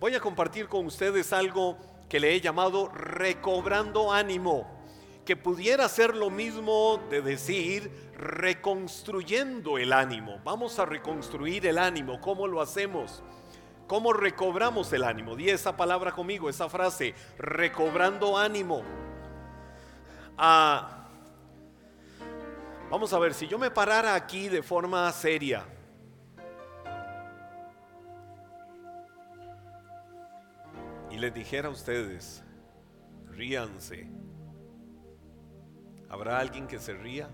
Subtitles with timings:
[0.00, 1.76] voy a compartir con ustedes algo
[2.08, 4.66] que le he llamado recobrando ánimo,
[5.24, 10.38] que pudiera ser lo mismo de decir reconstruyendo el ánimo.
[10.44, 12.20] Vamos a reconstruir el ánimo.
[12.20, 13.22] ¿Cómo lo hacemos?
[13.86, 15.36] ¿Cómo recobramos el ánimo?
[15.36, 18.82] Di esa palabra conmigo, esa frase, recobrando ánimo.
[20.38, 21.08] Ah,
[22.90, 25.64] vamos a ver, si yo me parara aquí de forma seria,
[31.16, 32.44] y les dijera a ustedes,
[33.30, 34.06] ríanse,
[36.10, 37.30] ¿habrá alguien que se ría?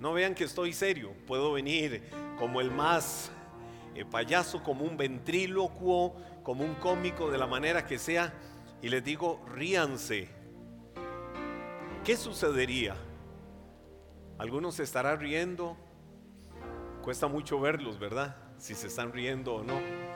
[0.00, 3.30] No vean que estoy serio, puedo venir como el más
[3.94, 8.34] eh, payaso, como un ventrílocuo, como un cómico, de la manera que sea,
[8.82, 10.28] y les digo, ríanse.
[12.04, 12.96] ¿Qué sucedería?
[14.38, 15.76] Algunos se estarán riendo,
[17.02, 18.36] cuesta mucho verlos, ¿verdad?
[18.58, 20.09] Si se están riendo o no.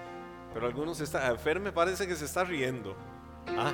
[0.55, 2.97] Pero algunos están, Fer me parece que se está riendo.
[3.49, 3.73] ¿Ah?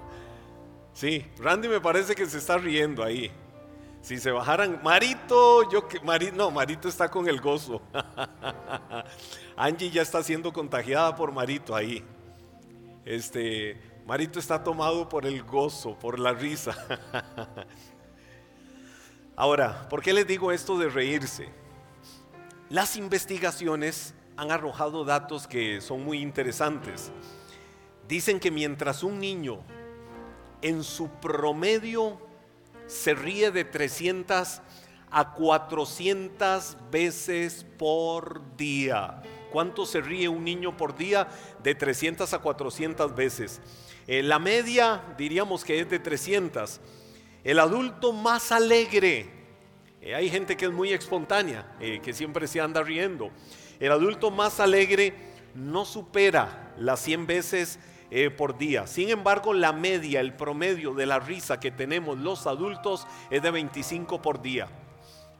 [0.94, 3.30] sí, Randy me parece que se está riendo ahí.
[4.00, 7.82] Si se bajaran, Marito, yo que Marito, no, Marito está con el gozo.
[9.56, 12.02] Angie ya está siendo contagiada por Marito ahí.
[13.04, 16.74] Este, Marito está tomado por el gozo, por la risa.
[19.36, 21.48] Ahora, ¿por qué les digo esto de reírse?
[22.70, 27.12] Las investigaciones han arrojado datos que son muy interesantes.
[28.08, 29.60] Dicen que mientras un niño
[30.62, 32.20] en su promedio
[32.86, 34.60] se ríe de 300
[35.10, 39.22] a 400 veces por día.
[39.52, 41.28] ¿Cuánto se ríe un niño por día?
[41.62, 43.60] De 300 a 400 veces.
[44.06, 46.80] Eh, la media diríamos que es de 300.
[47.44, 49.30] El adulto más alegre,
[50.00, 53.30] eh, hay gente que es muy espontánea, eh, que siempre se anda riendo.
[53.80, 55.14] El adulto más alegre
[55.54, 57.78] no supera las 100 veces
[58.10, 58.86] eh, por día.
[58.86, 63.50] Sin embargo, la media, el promedio de la risa que tenemos los adultos es de
[63.50, 64.68] 25 por día.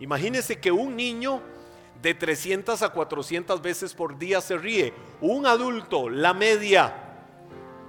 [0.00, 1.41] Imagínense que un niño
[2.03, 4.93] de 300 a 400 veces por día se ríe.
[5.21, 6.95] Un adulto, la media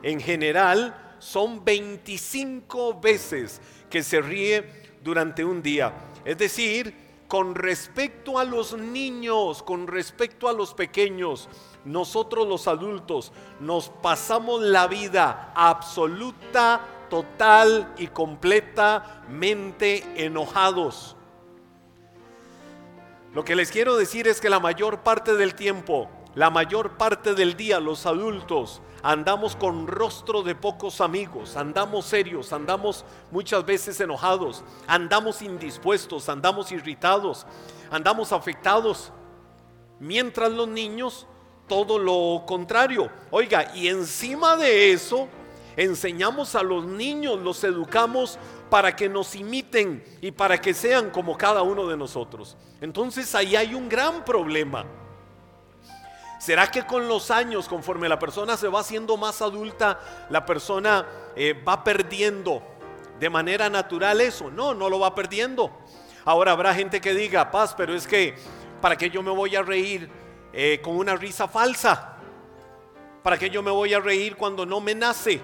[0.04, 4.64] en general son 25 veces que se ríe
[5.04, 5.94] durante un día.
[6.24, 7.05] Es decir,
[7.36, 11.50] con respecto a los niños, con respecto a los pequeños,
[11.84, 16.80] nosotros los adultos nos pasamos la vida absoluta,
[17.10, 21.18] total y completamente enojados.
[23.34, 27.34] Lo que les quiero decir es que la mayor parte del tiempo, la mayor parte
[27.34, 34.00] del día, los adultos andamos con rostro de pocos amigos, andamos serios, andamos muchas veces
[34.00, 37.46] enojados, andamos indispuestos, andamos irritados,
[37.92, 39.12] andamos afectados.
[40.00, 41.28] Mientras los niños
[41.68, 43.10] todo lo contrario.
[43.32, 45.28] Oiga, y encima de eso,
[45.76, 48.38] enseñamos a los niños, los educamos
[48.70, 52.58] para que nos imiten y para que sean como cada uno de nosotros.
[52.82, 54.86] Entonces ahí hay un gran problema.
[56.46, 61.08] ¿Será que con los años, conforme la persona se va haciendo más adulta, la persona
[61.36, 62.62] eh, va perdiendo
[63.20, 64.52] de manera natural eso?
[64.52, 65.72] No, no lo va perdiendo.
[66.24, 68.36] Ahora habrá gente que diga, paz, pero es que,
[68.80, 70.08] ¿para qué yo me voy a reír
[70.58, 72.14] eh, con una risa falsa.
[73.24, 75.42] ¿Para que yo me voy a reír cuando no me nace?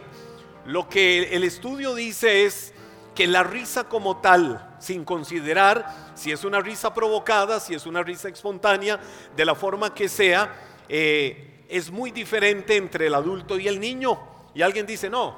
[0.66, 2.74] Lo que el estudio dice es
[3.14, 8.04] que la risa como tal, sin considerar si es una risa provocada, si es una
[8.04, 9.02] risa espontánea,
[9.36, 14.20] de la forma que sea, eh, es muy diferente entre el adulto y el niño.
[14.54, 15.38] Y alguien dice, no,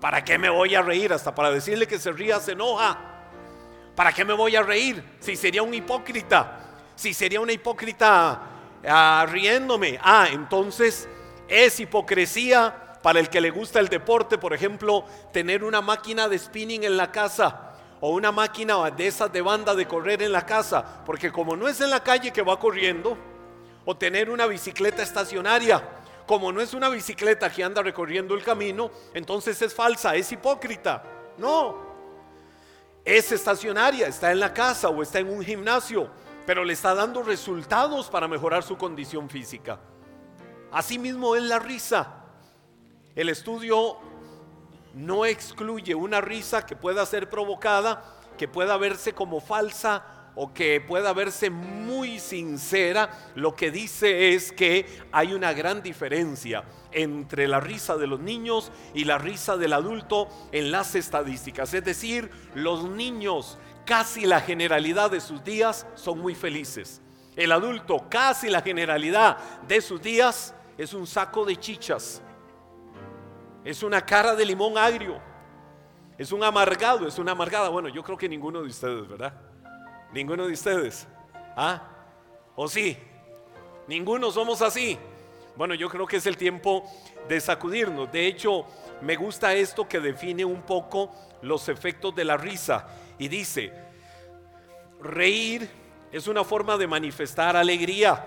[0.00, 1.12] ¿para qué me voy a reír?
[1.12, 2.96] Hasta para decirle que se ría se enoja.
[3.96, 5.02] ¿Para qué me voy a reír?
[5.18, 8.42] Si sería un hipócrita, si sería una hipócrita
[8.86, 9.98] ah, riéndome.
[10.00, 11.08] Ah, entonces
[11.48, 16.38] es hipocresía para el que le gusta el deporte, por ejemplo, tener una máquina de
[16.38, 20.46] spinning en la casa o una máquina de esas de banda de correr en la
[20.46, 23.18] casa, porque como no es en la calle que va corriendo,
[23.84, 25.82] o tener una bicicleta estacionaria,
[26.26, 31.02] como no es una bicicleta que anda recorriendo el camino, entonces es falsa, es hipócrita.
[31.38, 31.76] No,
[33.04, 36.10] es estacionaria, está en la casa o está en un gimnasio
[36.46, 39.78] pero le está dando resultados para mejorar su condición física.
[40.72, 42.24] Asimismo es la risa.
[43.14, 43.98] El estudio
[44.94, 50.80] no excluye una risa que pueda ser provocada, que pueda verse como falsa o que
[50.80, 53.10] pueda verse muy sincera.
[53.34, 58.70] Lo que dice es que hay una gran diferencia entre la risa de los niños
[58.94, 61.72] y la risa del adulto en las estadísticas.
[61.74, 67.00] Es decir, los niños casi la generalidad de sus días son muy felices.
[67.36, 72.22] El adulto, casi la generalidad de sus días, es un saco de chichas.
[73.64, 75.20] Es una cara de limón agrio.
[76.18, 77.68] Es un amargado, es una amargada.
[77.70, 79.51] Bueno, yo creo que ninguno de ustedes, ¿verdad?
[80.12, 81.06] Ninguno de ustedes.
[81.56, 81.82] ¿Ah?
[82.54, 82.96] ¿O sí?
[83.88, 84.98] Ninguno somos así.
[85.56, 86.84] Bueno, yo creo que es el tiempo
[87.28, 88.10] de sacudirnos.
[88.10, 88.66] De hecho,
[89.00, 91.12] me gusta esto que define un poco
[91.42, 92.88] los efectos de la risa.
[93.18, 93.72] Y dice,
[95.00, 95.68] reír
[96.10, 98.24] es una forma de manifestar alegría.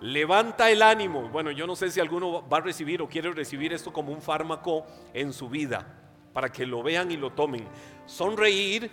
[0.00, 1.28] Levanta el ánimo.
[1.28, 4.22] Bueno, yo no sé si alguno va a recibir o quiere recibir esto como un
[4.22, 5.86] fármaco en su vida,
[6.32, 7.66] para que lo vean y lo tomen.
[8.06, 8.90] Sonreír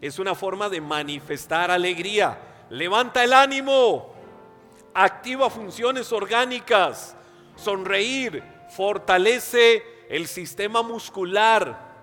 [0.00, 2.38] es una forma de manifestar alegría.
[2.70, 4.12] Levanta el ánimo.
[4.92, 7.16] Activa funciones orgánicas.
[7.56, 11.94] Sonreír fortalece el sistema muscular.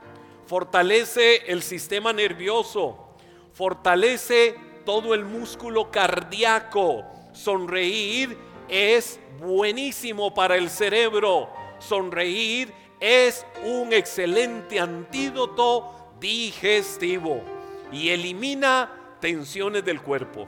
[0.45, 3.15] Fortalece el sistema nervioso.
[3.53, 4.55] Fortalece
[4.85, 7.05] todo el músculo cardíaco.
[7.33, 8.37] Sonreír
[8.67, 11.49] es buenísimo para el cerebro.
[11.79, 17.60] Sonreír es un excelente antídoto digestivo
[17.91, 18.89] y elimina
[19.19, 20.47] tensiones del cuerpo.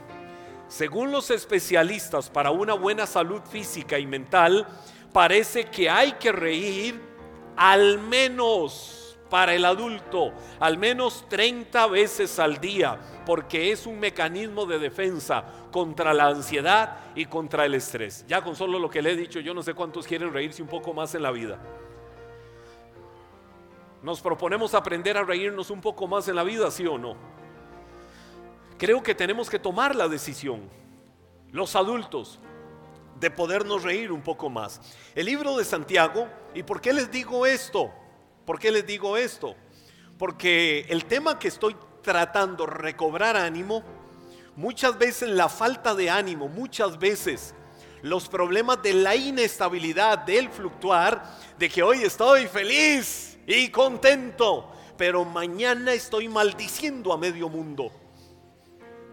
[0.68, 4.68] Según los especialistas, para una buena salud física y mental,
[5.12, 7.00] parece que hay que reír
[7.56, 14.66] al menos para el adulto, al menos 30 veces al día, porque es un mecanismo
[14.66, 18.26] de defensa contra la ansiedad y contra el estrés.
[18.28, 20.68] Ya con solo lo que le he dicho, yo no sé cuántos quieren reírse un
[20.68, 21.58] poco más en la vida.
[24.04, 27.33] Nos proponemos aprender a reírnos un poco más en la vida, sí o no.
[28.84, 30.70] Creo que tenemos que tomar la decisión,
[31.54, 32.42] los adultos,
[33.18, 34.82] de podernos reír un poco más.
[35.16, 37.94] El libro de Santiago, ¿y por qué les digo esto?
[38.46, 39.56] ¿Por qué les digo esto?
[40.18, 43.84] Porque el tema que estoy tratando, recobrar ánimo,
[44.58, 47.56] muchas veces la falta de ánimo, muchas veces
[48.02, 51.24] los problemas de la inestabilidad, del fluctuar,
[51.58, 58.03] de que hoy estoy feliz y contento, pero mañana estoy maldiciendo a medio mundo.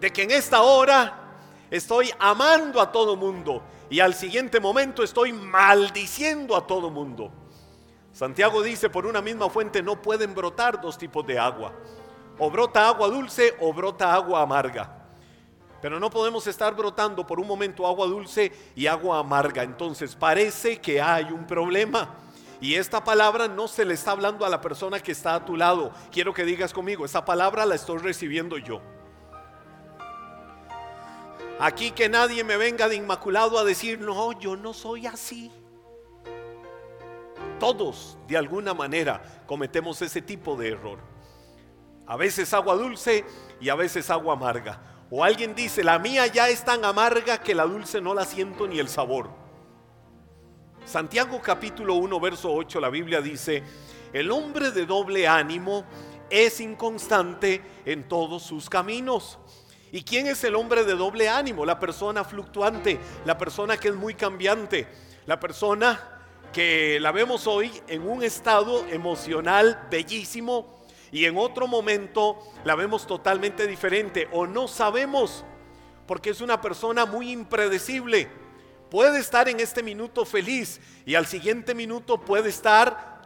[0.01, 1.21] De que en esta hora
[1.71, 7.31] estoy amando a todo mundo y al siguiente momento estoy maldiciendo a todo mundo.
[8.13, 11.73] Santiago dice, por una misma fuente no pueden brotar dos tipos de agua.
[12.39, 14.97] O brota agua dulce o brota agua amarga.
[15.83, 19.63] Pero no podemos estar brotando por un momento agua dulce y agua amarga.
[19.63, 22.15] Entonces parece que hay un problema.
[22.61, 25.57] Y esta palabra no se le está hablando a la persona que está a tu
[25.57, 25.93] lado.
[26.11, 28.81] Quiero que digas conmigo, esa palabra la estoy recibiendo yo.
[31.61, 35.53] Aquí que nadie me venga de inmaculado a decir, no, yo no soy así.
[37.59, 40.99] Todos, de alguna manera, cometemos ese tipo de error.
[42.07, 43.27] A veces agua dulce
[43.61, 44.81] y a veces agua amarga.
[45.11, 48.67] O alguien dice, la mía ya es tan amarga que la dulce no la siento
[48.67, 49.29] ni el sabor.
[50.87, 53.63] Santiago capítulo 1, verso 8, la Biblia dice,
[54.15, 55.85] el hombre de doble ánimo
[56.31, 59.40] es inconstante en todos sus caminos.
[59.93, 61.67] ¿Y quién es el hombre de doble ánimo?
[61.67, 64.87] La persona fluctuante, la persona que es muy cambiante,
[65.27, 66.21] la persona
[66.53, 70.81] que la vemos hoy en un estado emocional bellísimo
[71.13, 75.45] y en otro momento la vemos totalmente diferente o no sabemos
[76.07, 78.29] porque es una persona muy impredecible.
[78.91, 83.23] Puede estar en este minuto feliz y al siguiente minuto puede estar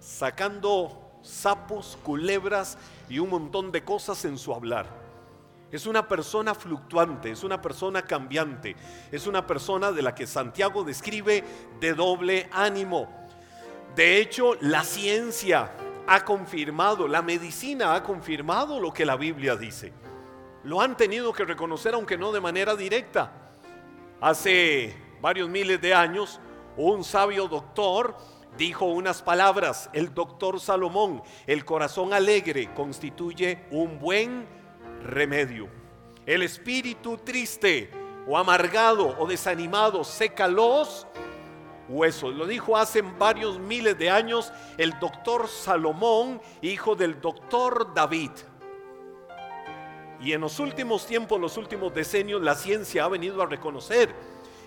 [0.00, 4.86] sacando sapos, culebras y un montón de cosas en su hablar.
[5.70, 8.76] Es una persona fluctuante, es una persona cambiante,
[9.10, 11.42] es una persona de la que Santiago describe
[11.80, 13.08] de doble ánimo.
[13.96, 15.72] De hecho, la ciencia
[16.06, 19.94] ha confirmado, la medicina ha confirmado lo que la Biblia dice.
[20.64, 23.32] Lo han tenido que reconocer, aunque no de manera directa.
[24.20, 26.38] Hace varios miles de años,
[26.76, 28.16] un sabio doctor
[28.56, 34.46] dijo unas palabras, el doctor Salomón, el corazón alegre constituye un buen
[35.04, 35.68] remedio.
[36.26, 37.90] El espíritu triste
[38.26, 41.06] o amargado o desanimado seca los
[41.88, 42.34] huesos.
[42.34, 48.30] Lo dijo hace varios miles de años el doctor Salomón, hijo del doctor David.
[50.20, 54.14] Y en los últimos tiempos, los últimos decenios, la ciencia ha venido a reconocer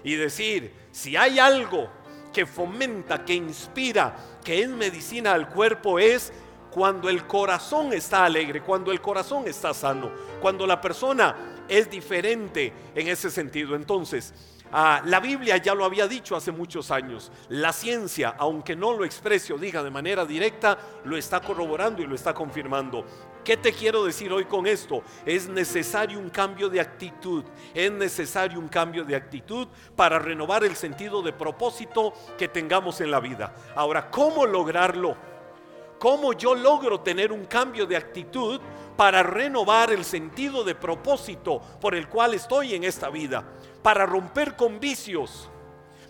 [0.03, 1.89] y decir, si hay algo
[2.35, 4.13] que fomenta, que inspira,
[4.43, 6.33] que es medicina al cuerpo, es
[6.69, 10.11] cuando el corazón está alegre, cuando el corazón está sano,
[10.41, 13.73] cuando la persona es diferente en ese sentido.
[13.73, 14.33] Entonces,
[14.73, 17.31] ah, la Biblia ya lo había dicho hace muchos años.
[17.47, 22.05] La ciencia, aunque no lo exprese o diga de manera directa, lo está corroborando y
[22.05, 23.05] lo está confirmando.
[23.45, 25.03] ¿Qué te quiero decir hoy con esto?
[25.23, 27.43] Es necesario un cambio de actitud.
[27.75, 33.11] Es necesario un cambio de actitud para renovar el sentido de propósito que tengamos en
[33.11, 33.53] la vida.
[33.75, 35.15] Ahora, ¿cómo lograrlo?
[35.99, 38.59] ¿Cómo yo logro tener un cambio de actitud
[38.97, 43.43] para renovar el sentido de propósito por el cual estoy en esta vida?
[43.83, 45.51] Para romper con vicios,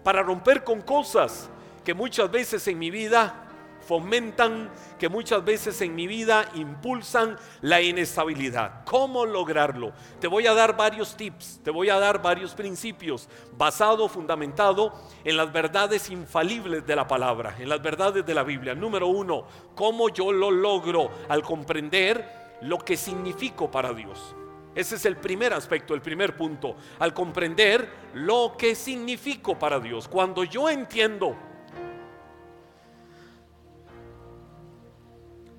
[0.05, 1.49] para romper con cosas
[1.83, 3.44] que muchas veces en mi vida
[3.87, 8.83] fomentan, que muchas veces en mi vida impulsan la inestabilidad.
[8.85, 9.93] ¿Cómo lograrlo?
[10.19, 15.37] Te voy a dar varios tips, te voy a dar varios principios basado, fundamentado en
[15.37, 18.75] las verdades infalibles de la palabra, en las verdades de la Biblia.
[18.75, 24.35] Número uno, ¿cómo yo lo logro al comprender lo que significo para Dios?
[24.75, 30.09] Ese es el primer aspecto, el primer punto, al comprender lo que significo para Dios.
[30.09, 31.37] Cuando yo entiendo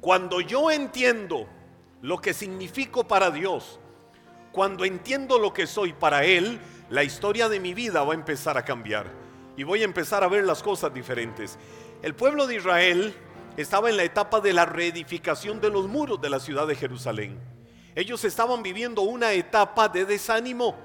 [0.07, 1.49] Cuando yo entiendo
[2.01, 3.81] lo que significo para Dios,
[4.53, 6.61] cuando entiendo lo que soy para Él,
[6.91, 9.11] la historia de mi vida va a empezar a cambiar
[9.57, 11.59] y voy a empezar a ver las cosas diferentes.
[12.03, 13.17] El pueblo de Israel
[13.57, 17.41] estaba en la etapa de la reedificación de los muros de la ciudad de Jerusalén.
[17.97, 20.77] Ellos estaban viviendo una etapa de desánimo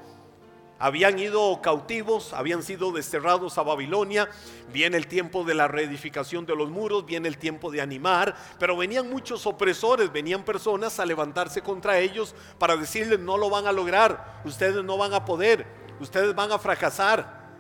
[0.82, 4.28] habían ido cautivos, habían sido desterrados a Babilonia,
[4.74, 8.76] viene el tiempo de la reedificación de los muros, viene el tiempo de animar, pero
[8.76, 13.72] venían muchos opresores, venían personas a levantarse contra ellos para decirles no lo van a
[13.72, 15.68] lograr, ustedes no van a poder,
[16.00, 17.52] ustedes van a fracasar,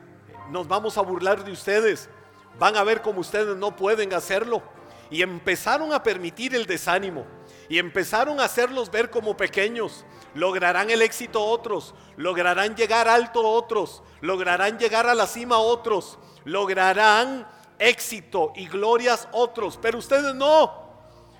[0.49, 2.09] nos vamos a burlar de ustedes,
[2.57, 4.63] van a ver cómo ustedes no pueden hacerlo.
[5.11, 7.25] Y empezaron a permitir el desánimo
[7.71, 14.03] y empezaron a hacerlos ver como pequeños lograrán el éxito otros, lograrán llegar alto otros,
[14.19, 17.47] lograrán llegar a la cima otros, lograrán
[17.79, 20.81] éxito y glorias otros, pero ustedes no.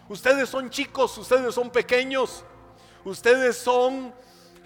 [0.08, 2.46] Ustedes son chicos, ustedes son pequeños,
[3.04, 4.14] ustedes son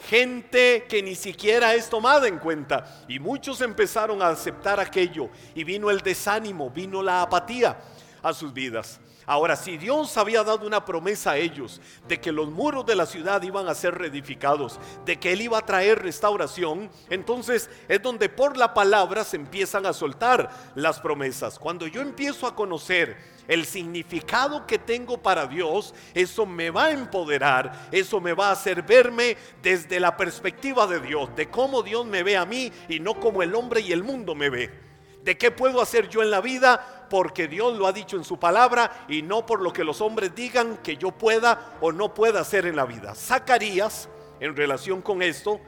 [0.08, 3.04] gente que ni siquiera es tomada en cuenta.
[3.08, 7.76] Y muchos empezaron a aceptar aquello y vino el desánimo, vino la apatía
[8.22, 9.00] a sus vidas.
[9.28, 13.08] Ahora, si Dios había dado una promesa a ellos de que los muros de la
[13.08, 18.30] ciudad iban a ser reedificados, de que Él iba a traer restauración, entonces es donde
[18.30, 21.58] por la palabra se empiezan a soltar las promesas.
[21.58, 23.18] Cuando yo empiezo a conocer
[23.48, 28.54] el significado que tengo para Dios, eso me va a empoderar, eso me va a
[28.54, 33.00] hacer verme desde la perspectiva de Dios, de cómo Dios me ve a mí y
[33.00, 34.86] no como el hombre y el mundo me ve.
[35.26, 36.95] ¿De qué puedo hacer yo en la vida?
[37.10, 40.34] Porque Dios lo ha dicho en su palabra y no por lo que los hombres
[40.36, 43.14] digan que yo pueda o no pueda hacer en la vida.
[43.16, 44.10] Zacarías,
[44.40, 45.60] en relación con esto,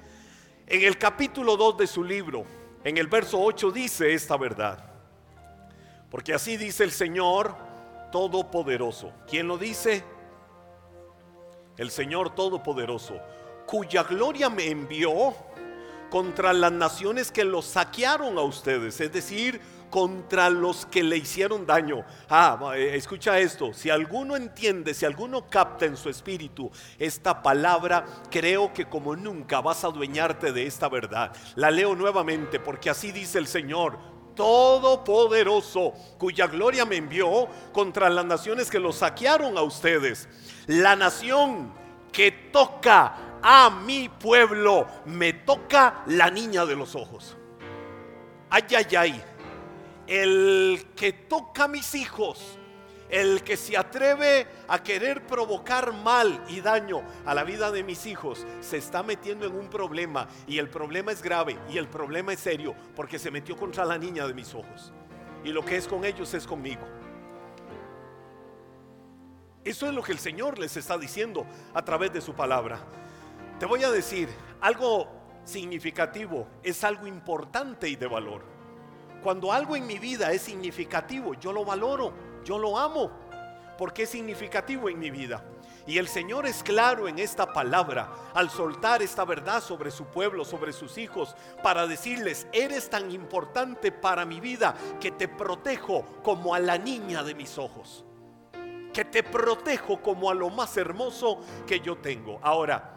[0.65, 2.46] en el capítulo 2 de su libro,
[2.84, 4.84] en el verso 8 dice esta verdad.
[6.10, 7.56] Porque así dice el Señor
[8.12, 9.12] Todopoderoso.
[9.29, 10.03] ¿Quién lo dice?
[11.77, 13.20] El Señor Todopoderoso,
[13.65, 15.36] cuya gloria me envió
[16.10, 21.65] contra las naciones que los saquearon a ustedes, es decir, contra los que le hicieron
[21.65, 22.06] daño.
[22.29, 28.06] Ah, eh, escucha esto, si alguno entiende, si alguno capta en su espíritu esta palabra,
[28.29, 31.36] creo que como nunca vas a adueñarte de esta verdad.
[31.56, 33.98] La leo nuevamente porque así dice el Señor,
[34.36, 40.29] todopoderoso, cuya gloria me envió contra las naciones que los saquearon a ustedes.
[40.67, 41.74] La nación
[42.12, 47.36] que toca a mi pueblo, me toca la niña de los ojos.
[48.50, 49.24] Ay, ay, ay.
[50.07, 52.57] El que toca a mis hijos,
[53.09, 58.05] el que se atreve a querer provocar mal y daño a la vida de mis
[58.05, 60.27] hijos, se está metiendo en un problema.
[60.47, 63.97] Y el problema es grave y el problema es serio porque se metió contra la
[63.97, 64.93] niña de mis ojos.
[65.43, 66.85] Y lo que es con ellos es conmigo.
[69.63, 72.79] Eso es lo que el Señor les está diciendo a través de su palabra.
[73.59, 74.29] Te voy a decir,
[74.61, 75.09] algo
[75.43, 78.56] significativo es algo importante y de valor.
[79.24, 83.12] Cuando algo en mi vida es significativo, yo lo valoro, yo lo amo,
[83.77, 85.43] porque es significativo en mi vida.
[85.88, 90.43] Y el Señor es claro en esta palabra al soltar esta verdad sobre su pueblo,
[90.43, 91.33] sobre sus hijos,
[91.63, 97.24] para decirles, eres tan importante para mi vida que te protejo como a la niña
[97.24, 98.03] de mis ojos,
[98.91, 102.38] que te protejo como a lo más hermoso que yo tengo.
[102.43, 102.97] Ahora,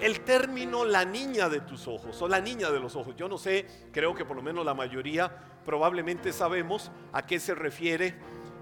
[0.00, 3.14] el término la niña de tus ojos o la niña de los ojos.
[3.16, 5.30] Yo no sé, creo que por lo menos la mayoría
[5.64, 8.14] probablemente sabemos a qué se refiere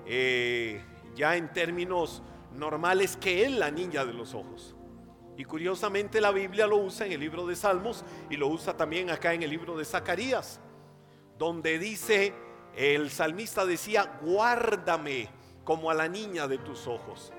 [0.06, 0.82] eh,
[1.14, 4.74] ya en términos normales que es la niña de los ojos.
[5.36, 9.10] Y curiosamente la Biblia lo usa en el libro de Salmos y lo usa también
[9.10, 10.60] acá en el libro de Zacarías,
[11.38, 12.32] donde dice,
[12.74, 15.28] el salmista decía, guárdame
[15.64, 17.32] como a la niña de tus ojos.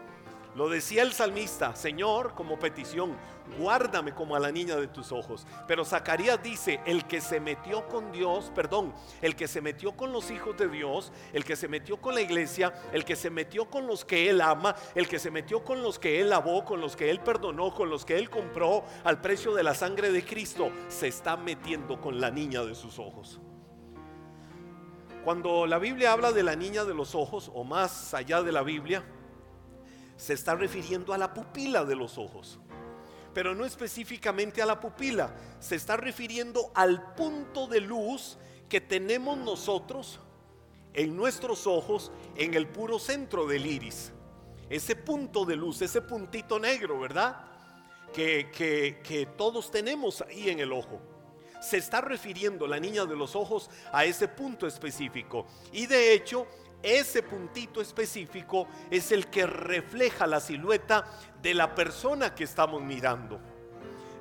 [0.58, 3.16] Lo decía el salmista, Señor, como petición,
[3.60, 5.46] guárdame como a la niña de tus ojos.
[5.68, 10.12] Pero Zacarías dice, el que se metió con Dios, perdón, el que se metió con
[10.12, 13.70] los hijos de Dios, el que se metió con la iglesia, el que se metió
[13.70, 16.82] con los que él ama, el que se metió con los que él lavó, con
[16.82, 20.26] los que él perdonó, con los que él compró al precio de la sangre de
[20.26, 23.40] Cristo, se está metiendo con la niña de sus ojos.
[25.24, 28.64] Cuando la Biblia habla de la niña de los ojos, o más allá de la
[28.64, 29.04] Biblia,
[30.18, 32.60] se está refiriendo a la pupila de los ojos.
[33.34, 39.38] Pero no específicamente a la pupila, se está refiriendo al punto de luz que tenemos
[39.38, 40.20] nosotros
[40.94, 44.12] en nuestros ojos en el puro centro del iris.
[44.70, 47.46] Ese punto de luz, ese puntito negro, ¿verdad?
[48.12, 51.00] Que, que todos tenemos ahí en el ojo
[51.62, 55.48] se está refiriendo la niña de los ojos a ese punto específico.
[55.72, 56.48] Y de hecho,
[56.84, 61.06] ese puntito específico es el que refleja la silueta
[61.42, 63.40] de la persona que estamos mirando.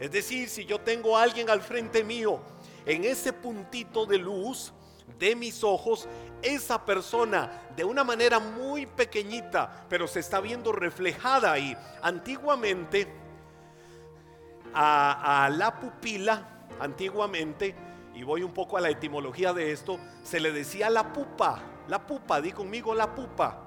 [0.00, 2.40] Es decir, si yo tengo a alguien al frente mío,
[2.84, 4.72] en ese puntito de luz
[5.18, 6.08] de mis ojos,
[6.42, 11.76] esa persona de una manera muy pequeñita, pero se está viendo reflejada ahí.
[12.02, 13.08] Antiguamente,
[14.74, 17.74] a, la pupila, antiguamente,
[18.14, 22.04] y voy un poco a la etimología de esto, se le decía la pupa la
[22.04, 23.62] pupa, di conmigo la pupa.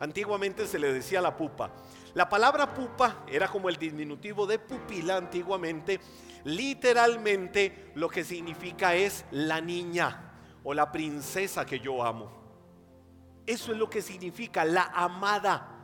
[0.00, 1.70] Antiguamente se le decía la pupa.
[2.14, 6.00] La palabra pupa era como el diminutivo de pupila antiguamente.
[6.44, 10.32] Literalmente lo que significa es la niña
[10.64, 12.32] o la princesa que yo amo.
[13.46, 15.76] Eso es lo que significa la amada.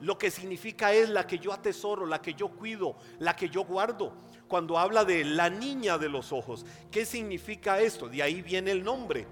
[0.00, 3.64] Lo que significa es la que yo atesoro, la que yo cuido, la que yo
[3.64, 4.12] guardo.
[4.48, 8.08] Cuando habla de la niña de los ojos, ¿qué significa esto?
[8.08, 9.26] De ahí viene el nombre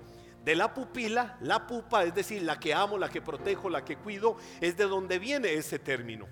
[0.45, 3.97] de la pupila, la pupa, es decir, la que amo, la que protejo, la que
[3.97, 6.27] cuido, es de donde viene ese término.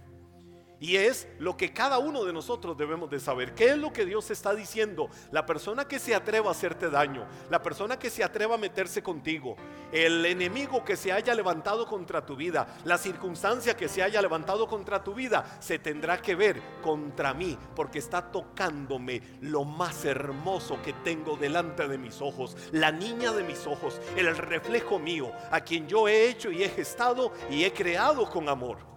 [0.80, 3.54] Y es lo que cada uno de nosotros debemos de saber.
[3.54, 5.10] ¿Qué es lo que Dios está diciendo?
[5.30, 9.02] La persona que se atreva a hacerte daño, la persona que se atreva a meterse
[9.02, 9.56] contigo,
[9.92, 14.66] el enemigo que se haya levantado contra tu vida, la circunstancia que se haya levantado
[14.66, 20.80] contra tu vida, se tendrá que ver contra mí, porque está tocándome lo más hermoso
[20.82, 25.60] que tengo delante de mis ojos, la niña de mis ojos, el reflejo mío, a
[25.60, 28.90] quien yo he hecho y he gestado y he creado con amor.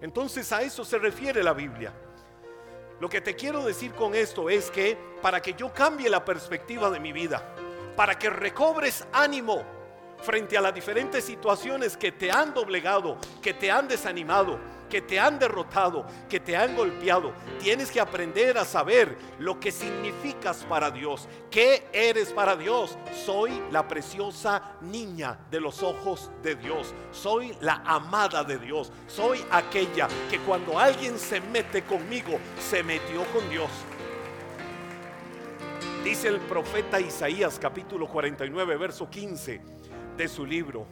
[0.00, 1.92] Entonces a eso se refiere la Biblia.
[3.00, 6.90] Lo que te quiero decir con esto es que para que yo cambie la perspectiva
[6.90, 7.54] de mi vida,
[7.96, 9.62] para que recobres ánimo
[10.22, 14.58] frente a las diferentes situaciones que te han doblegado, que te han desanimado,
[14.90, 17.32] que te han derrotado, que te han golpeado.
[17.58, 21.26] Tienes que aprender a saber lo que significas para Dios.
[21.50, 22.98] ¿Qué eres para Dios?
[23.24, 26.92] Soy la preciosa niña de los ojos de Dios.
[27.12, 28.92] Soy la amada de Dios.
[29.06, 33.70] Soy aquella que cuando alguien se mete conmigo, se metió con Dios.
[36.04, 39.60] Dice el profeta Isaías capítulo 49, verso 15
[40.16, 40.86] de su libro.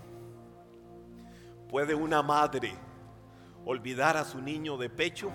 [1.69, 2.88] ¿Puede una madre
[3.69, 5.31] olvidar a su niño de pecho.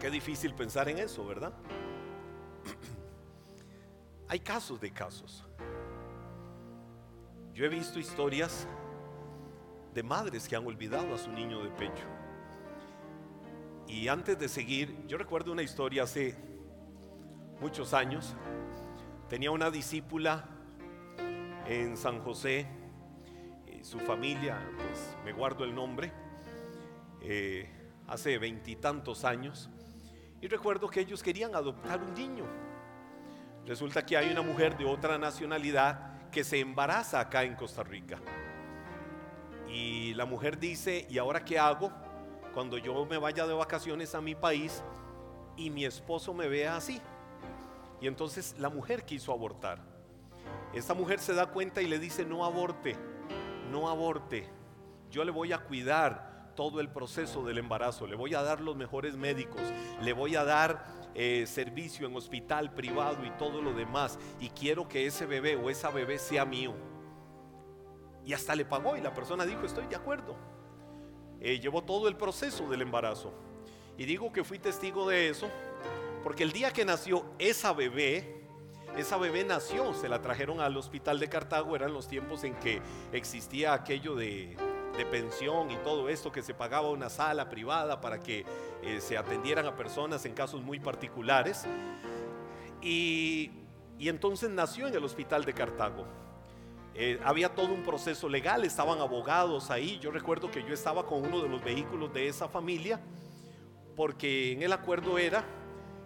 [0.00, 1.52] Qué difícil pensar en eso, ¿verdad?
[4.28, 5.44] Hay casos de casos.
[7.54, 8.66] Yo he visto historias
[9.94, 12.04] de madres que han olvidado a su niño de pecho.
[13.86, 16.34] Y antes de seguir, yo recuerdo una historia hace
[17.60, 18.34] muchos años.
[19.28, 20.48] Tenía una discípula
[21.64, 22.66] en San José,
[23.68, 26.12] y su familia, pues me guardo el nombre,
[27.22, 27.68] eh,
[28.08, 29.70] hace veintitantos años
[30.40, 32.44] y recuerdo que ellos querían adoptar un niño.
[33.66, 38.18] Resulta que hay una mujer de otra nacionalidad que se embaraza acá en Costa Rica.
[39.68, 41.92] Y la mujer dice, ¿y ahora qué hago
[42.52, 44.82] cuando yo me vaya de vacaciones a mi país
[45.56, 47.00] y mi esposo me vea así?
[48.00, 49.78] Y entonces la mujer quiso abortar.
[50.74, 52.96] Esta mujer se da cuenta y le dice, no aborte,
[53.70, 54.48] no aborte,
[55.10, 58.76] yo le voy a cuidar, todo el proceso del embarazo, le voy a dar los
[58.76, 59.60] mejores médicos,
[60.00, 60.84] le voy a dar
[61.14, 65.68] eh, servicio en hospital privado y todo lo demás, y quiero que ese bebé o
[65.68, 66.74] esa bebé sea mío.
[68.24, 70.36] Y hasta le pagó y la persona dijo, estoy de acuerdo.
[71.40, 73.32] Eh, llevó todo el proceso del embarazo.
[73.98, 75.48] Y digo que fui testigo de eso,
[76.22, 78.46] porque el día que nació esa bebé,
[78.96, 82.80] esa bebé nació, se la trajeron al hospital de Cartago, eran los tiempos en que
[83.12, 84.56] existía aquello de
[84.96, 88.44] de pensión y todo esto que se pagaba una sala privada para que
[88.82, 91.64] eh, se atendieran a personas en casos muy particulares.
[92.82, 93.50] Y,
[93.98, 96.04] y entonces nació en el hospital de Cartago.
[96.94, 99.98] eh, había todo un proceso legal, estaban abogados ahí.
[99.98, 103.00] Yo recuerdo que yo estaba con uno de los vehículos de esa familia,
[103.96, 105.44] porque en el acuerdo era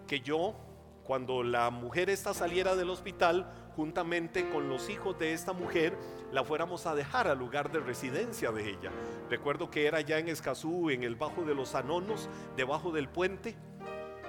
[0.07, 0.55] que yo,
[1.03, 5.95] cuando la mujer esta saliera del hospital, juntamente con los hijos de esta mujer,
[6.31, 8.91] la fuéramos a dejar al lugar de residencia de ella.
[9.29, 13.55] Recuerdo que era ya en Escazú, en el Bajo de los Anonos, debajo del puente,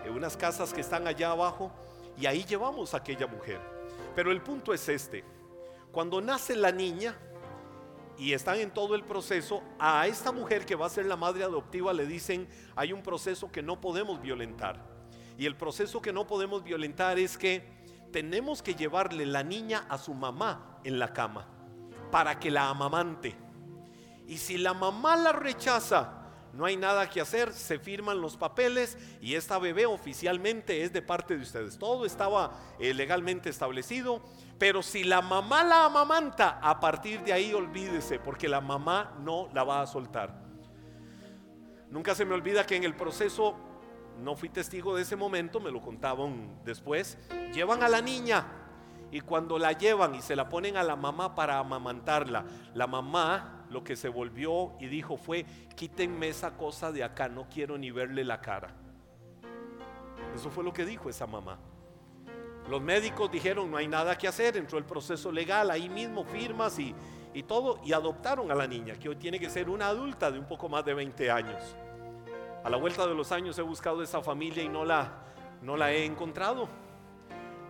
[0.04, 1.72] en unas casas que están allá abajo,
[2.18, 3.58] y ahí llevamos a aquella mujer.
[4.14, 5.24] Pero el punto es este,
[5.92, 7.16] cuando nace la niña
[8.18, 11.42] y están en todo el proceso, a esta mujer que va a ser la madre
[11.42, 14.84] adoptiva le dicen, hay un proceso que no podemos violentar.
[15.38, 17.77] Y el proceso que no podemos violentar es que
[18.12, 21.46] tenemos que llevarle la niña a su mamá en la cama
[22.10, 23.36] para que la amamante.
[24.26, 26.18] Y si la mamá la rechaza,
[26.52, 31.02] no hay nada que hacer, se firman los papeles y esta bebé oficialmente es de
[31.02, 31.78] parte de ustedes.
[31.78, 34.22] Todo estaba eh, legalmente establecido,
[34.58, 39.48] pero si la mamá la amamanta, a partir de ahí olvídese, porque la mamá no
[39.54, 40.48] la va a soltar.
[41.90, 43.56] Nunca se me olvida que en el proceso
[44.20, 47.18] no fui testigo de ese momento, me lo contaban después,
[47.52, 48.46] llevan a la niña
[49.10, 53.66] y cuando la llevan y se la ponen a la mamá para amamantarla, la mamá
[53.70, 55.44] lo que se volvió y dijo fue,
[55.76, 58.68] quítenme esa cosa de acá, no quiero ni verle la cara.
[60.34, 61.58] Eso fue lo que dijo esa mamá.
[62.68, 66.78] Los médicos dijeron, no hay nada que hacer, entró el proceso legal, ahí mismo firmas
[66.78, 66.94] y,
[67.32, 70.38] y todo, y adoptaron a la niña, que hoy tiene que ser una adulta de
[70.38, 71.76] un poco más de 20 años.
[72.68, 75.22] A la vuelta de los años he buscado esa familia y no la,
[75.62, 76.68] no la he encontrado.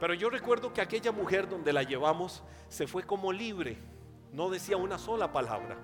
[0.01, 3.79] Pero yo recuerdo que aquella mujer donde la llevamos se fue como libre,
[4.33, 5.77] no decía una sola palabra.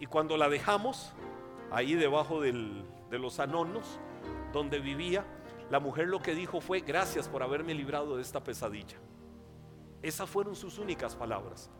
[0.00, 1.12] Y cuando la dejamos,
[1.70, 4.00] ahí debajo de los anonos,
[4.52, 5.24] donde vivía,
[5.70, 8.96] la mujer lo que dijo fue, gracias por haberme librado de esta pesadilla.
[10.02, 11.70] Esas fueron sus únicas palabras.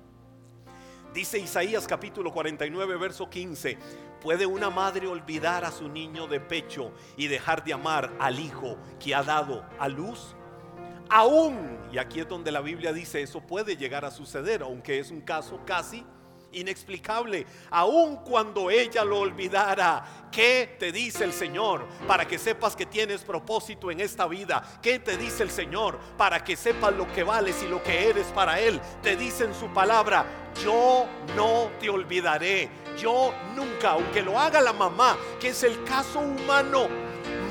[1.15, 3.79] Dice Isaías capítulo 49, verso 15,
[4.21, 8.77] ¿puede una madre olvidar a su niño de pecho y dejar de amar al hijo
[8.99, 10.35] que ha dado a luz?
[11.09, 15.13] Aún, y aquí es donde la Biblia dice eso puede llegar a suceder, aunque es
[15.13, 16.05] un caso casi
[16.55, 20.29] inexplicable, aun cuando ella lo olvidara.
[20.31, 24.63] ¿Qué te dice el Señor para que sepas que tienes propósito en esta vida?
[24.83, 28.27] ¿Qué te dice el Señor para que sepas lo que vales y lo que eres
[28.29, 28.81] para Él?
[29.03, 30.27] Te dice en su palabra,
[30.65, 32.69] yo no te olvidaré.
[32.99, 36.89] Yo nunca, aunque lo haga la mamá, que es el caso humano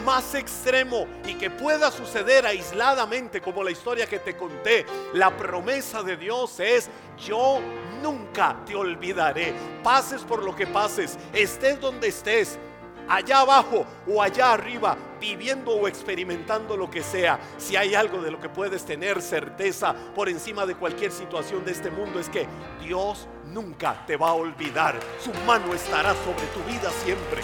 [0.03, 6.03] más extremo y que pueda suceder aisladamente como la historia que te conté, la promesa
[6.03, 7.59] de Dios es, yo
[8.01, 9.53] nunca te olvidaré.
[9.83, 12.59] Pases por lo que pases, estés donde estés,
[13.07, 18.31] allá abajo o allá arriba, viviendo o experimentando lo que sea, si hay algo de
[18.31, 22.47] lo que puedes tener certeza por encima de cualquier situación de este mundo, es que
[22.81, 24.99] Dios nunca te va a olvidar.
[25.19, 27.41] Su mano estará sobre tu vida siempre.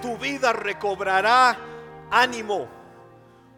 [0.00, 1.58] Tu vida recobrará
[2.10, 2.68] ánimo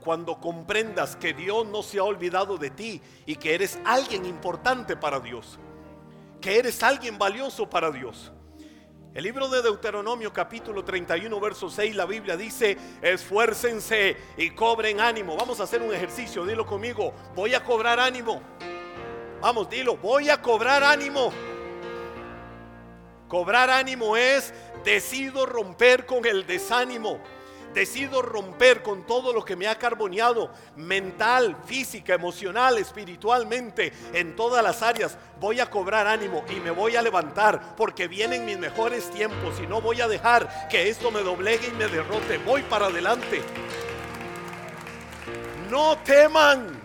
[0.00, 4.96] cuando comprendas que Dios no se ha olvidado de ti y que eres alguien importante
[4.96, 5.58] para Dios,
[6.40, 8.32] que eres alguien valioso para Dios.
[9.12, 15.36] El libro de Deuteronomio capítulo 31 verso 6 la Biblia dice, esfuércense y cobren ánimo.
[15.36, 18.40] Vamos a hacer un ejercicio, dilo conmigo, voy a cobrar ánimo.
[19.40, 21.32] Vamos, dilo, voy a cobrar ánimo.
[23.30, 24.52] Cobrar ánimo es
[24.84, 27.20] decido romper con el desánimo.
[27.72, 34.64] Decido romper con todo lo que me ha carboneado mental, física, emocional, espiritualmente, en todas
[34.64, 35.16] las áreas.
[35.38, 39.66] Voy a cobrar ánimo y me voy a levantar porque vienen mis mejores tiempos y
[39.68, 42.38] no voy a dejar que esto me doblegue y me derrote.
[42.38, 43.42] Voy para adelante.
[45.70, 46.80] No teman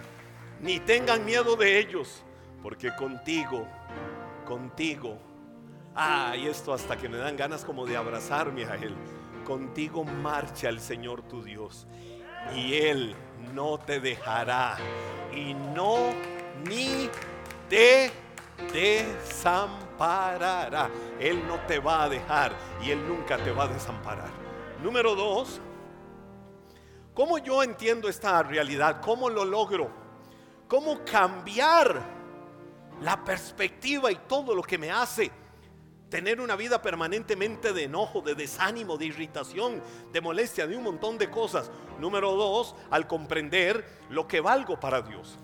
[0.62, 2.22] ni tengan miedo de ellos,
[2.62, 3.68] porque contigo,
[4.46, 5.18] contigo
[5.98, 8.94] Ay, esto hasta que me dan ganas como de abrazarme a Él.
[9.46, 11.88] Contigo marcha el Señor tu Dios.
[12.54, 13.16] Y Él
[13.54, 14.76] no te dejará.
[15.34, 16.10] Y no
[16.68, 17.10] ni
[17.70, 18.12] te
[18.74, 20.90] desamparará.
[21.18, 22.52] Él no te va a dejar
[22.84, 24.32] y Él nunca te va a desamparar.
[24.84, 25.62] Número dos,
[27.14, 29.00] ¿cómo yo entiendo esta realidad?
[29.02, 29.90] ¿Cómo lo logro?
[30.68, 32.02] ¿Cómo cambiar
[33.02, 35.45] la perspectiva y todo lo que me hace?
[36.16, 41.18] Tener una vida permanentemente de enojo, de desánimo, de irritación, de molestia, de un montón
[41.18, 41.70] de cosas.
[42.00, 45.38] Número dos, al comprender lo que valgo para Dios.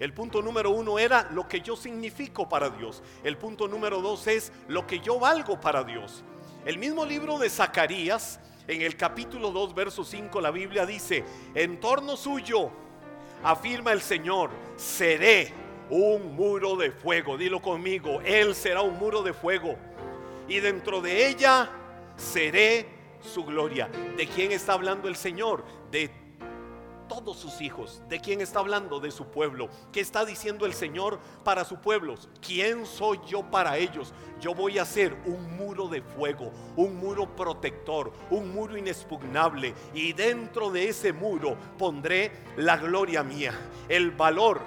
[0.00, 3.04] El punto número uno era lo que yo significo para Dios.
[3.22, 6.24] El punto número dos es lo que yo valgo para Dios.
[6.64, 11.22] El mismo libro de Zacarías, en el capítulo 2, verso 5, la Biblia dice,
[11.54, 12.72] en torno suyo
[13.44, 15.54] afirma el Señor, seré
[15.88, 17.38] un muro de fuego.
[17.38, 19.76] Dilo conmigo, Él será un muro de fuego.
[20.48, 21.70] Y dentro de ella
[22.16, 22.88] seré
[23.20, 23.88] su gloria.
[24.16, 25.64] ¿De quién está hablando el Señor?
[25.90, 26.10] De
[27.08, 28.02] todos sus hijos.
[28.08, 29.00] ¿De quién está hablando?
[29.00, 29.68] De su pueblo.
[29.92, 32.14] ¿Qué está diciendo el Señor para su pueblo?
[32.40, 34.12] ¿Quién soy yo para ellos?
[34.40, 39.74] Yo voy a ser un muro de fuego, un muro protector, un muro inexpugnable.
[39.94, 43.54] Y dentro de ese muro pondré la gloria mía,
[43.88, 44.60] el valor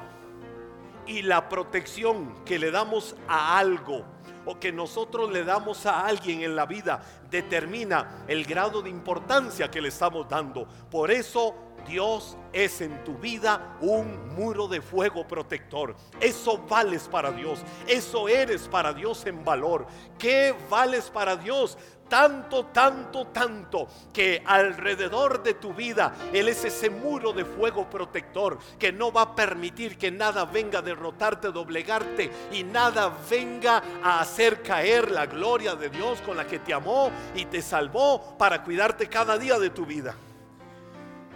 [1.05, 4.05] y la protección que le damos a algo
[4.45, 9.69] o que nosotros le damos a alguien en la vida determina el grado de importancia
[9.69, 10.67] que le estamos dando.
[10.89, 11.55] Por eso
[11.87, 15.95] Dios es en tu vida un muro de fuego protector.
[16.19, 17.59] Eso vales para Dios.
[17.87, 19.87] Eso eres para Dios en valor.
[20.17, 21.77] ¿Qué vales para Dios?
[22.09, 28.57] Tanto, tanto, tanto que alrededor de tu vida Él es ese muro de fuego protector
[28.77, 34.19] que no va a permitir que nada venga a derrotarte, doblegarte y nada venga a
[34.19, 38.63] hacer caer la gloria de Dios con la que te amó y te salvó para
[38.63, 40.15] cuidarte cada día de tu vida.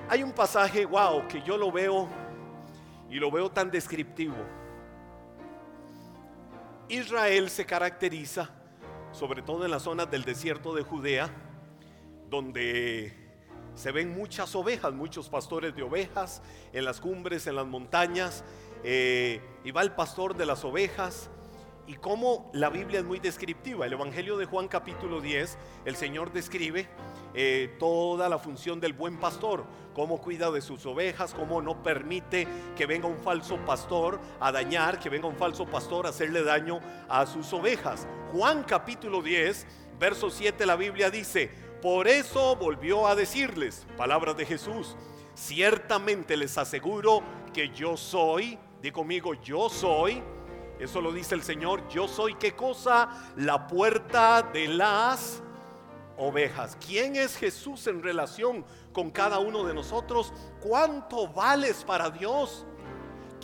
[0.09, 2.09] Hay un pasaje, wow, que yo lo veo
[3.09, 4.35] y lo veo tan descriptivo.
[6.89, 8.49] Israel se caracteriza
[9.13, 11.29] sobre todo en las zonas del desierto de Judea,
[12.29, 13.13] donde
[13.75, 16.41] se ven muchas ovejas, muchos pastores de ovejas,
[16.73, 18.43] en las cumbres, en las montañas,
[18.83, 21.29] eh, y va el pastor de las ovejas,
[21.85, 23.85] y como la Biblia es muy descriptiva.
[23.85, 26.87] El Evangelio de Juan capítulo 10, el Señor describe
[27.33, 32.47] eh, toda la función del buen pastor, cómo cuida de sus ovejas, cómo no permite
[32.77, 36.79] que venga un falso pastor a dañar, que venga un falso pastor a hacerle daño
[37.09, 38.07] a sus ovejas.
[38.31, 39.67] Juan capítulo 10,
[39.99, 44.95] verso 7, la Biblia dice, por eso volvió a decirles, palabras de Jesús,
[45.35, 47.21] ciertamente les aseguro
[47.53, 50.23] que yo soy, di conmigo, yo soy,
[50.79, 55.41] eso lo dice el Señor, yo soy qué cosa, la puerta de las
[56.17, 56.77] ovejas.
[56.85, 60.33] ¿Quién es Jesús en relación con cada uno de nosotros?
[60.61, 62.65] ¿Cuánto vales para Dios?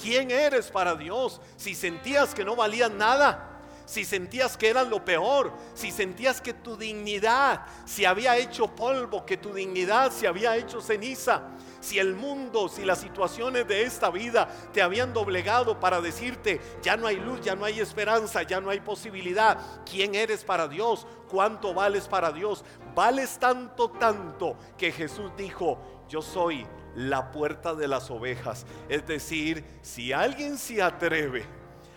[0.01, 1.41] ¿Quién eres para Dios?
[1.55, 6.53] Si sentías que no valías nada, si sentías que eras lo peor, si sentías que
[6.53, 11.41] tu dignidad se había hecho polvo, que tu dignidad se había hecho ceniza,
[11.79, 16.97] si el mundo, si las situaciones de esta vida te habían doblegado para decirte, ya
[16.97, 19.57] no hay luz, ya no hay esperanza, ya no hay posibilidad,
[19.89, 21.07] ¿quién eres para Dios?
[21.29, 22.63] ¿Cuánto vales para Dios?
[22.95, 26.65] Vales tanto, tanto que Jesús dijo, yo soy
[26.95, 28.65] la puerta de las ovejas.
[28.89, 31.45] Es decir, si alguien se atreve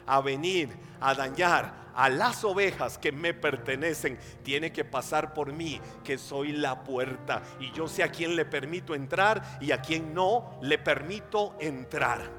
[0.07, 0.69] a venir
[1.03, 6.53] a dañar, a las ovejas que me pertenecen, tiene que pasar por mí, que soy
[6.53, 7.43] la puerta.
[7.61, 12.31] Y yo sé a quién le permito entrar y a quién no le permito entrar.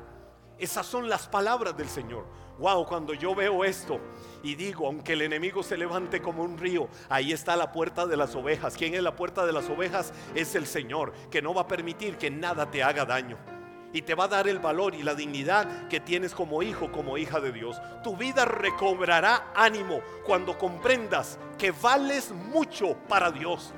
[0.58, 2.26] Esas son las palabras del Señor.
[2.60, 4.00] Wow, cuando yo veo esto
[4.44, 8.16] y digo, aunque el enemigo se levante como un río, ahí está la puerta de
[8.16, 8.76] las ovejas.
[8.78, 10.14] ¿Quién es la puerta de las ovejas?
[10.36, 13.53] Es el Señor, que no va a permitir que nada te haga daño
[13.94, 17.18] y te va a dar el valor y la dignidad que tienes como hijo, como
[17.18, 17.80] hija de Dios.
[18.04, 23.74] Tu vida recobrará ánimo cuando comprendas que vales mucho para Dios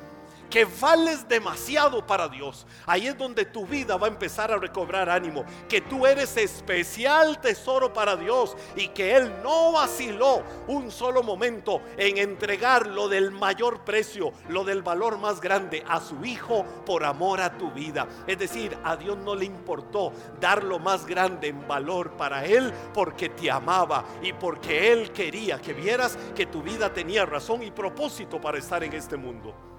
[0.50, 2.66] que vales demasiado para Dios.
[2.86, 5.46] Ahí es donde tu vida va a empezar a recobrar ánimo.
[5.68, 11.82] Que tú eres especial tesoro para Dios y que Él no vaciló un solo momento
[11.98, 17.04] en entregar lo del mayor precio, lo del valor más grande a su Hijo por
[17.04, 18.08] amor a tu vida.
[18.28, 22.72] Es decir, a Dios no le importó dar lo más grande en valor para Él
[22.94, 27.72] porque te amaba y porque Él quería que vieras que tu vida tenía razón y
[27.72, 29.75] propósito para estar en este mundo.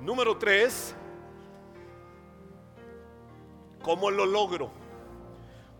[0.00, 0.94] Número tres,
[3.82, 4.70] ¿cómo lo logro?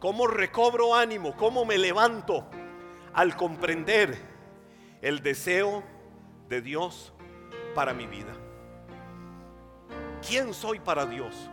[0.00, 1.36] ¿Cómo recobro ánimo?
[1.36, 2.44] ¿Cómo me levanto
[3.14, 4.18] al comprender
[5.02, 5.84] el deseo
[6.48, 7.12] de Dios
[7.76, 8.34] para mi vida?
[10.26, 11.48] ¿Quién soy para Dios?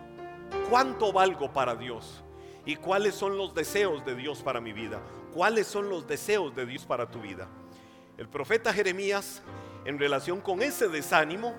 [0.67, 2.23] ¿Cuánto valgo para Dios?
[2.65, 4.99] ¿Y cuáles son los deseos de Dios para mi vida?
[5.35, 7.47] ¿Cuáles son los deseos de Dios para tu vida?
[8.17, 9.43] El profeta Jeremías,
[9.85, 11.53] en relación con ese desánimo,